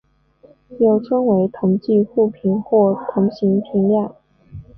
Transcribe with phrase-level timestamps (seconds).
[0.79, 4.15] 又称为同侪互评或同行评量。